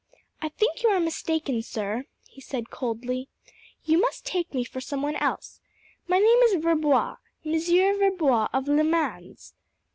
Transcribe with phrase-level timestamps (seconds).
[0.41, 3.29] "I think you are mistaken, sir," he said coldly.
[3.85, 5.61] "You must take me for some one else.
[6.07, 9.53] My name is Verbois Monsieur Verbois of Le Mans."